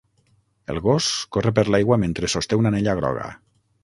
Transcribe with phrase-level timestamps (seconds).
[0.73, 3.29] El gos corre per l'aigua mentre sosté una anella groga.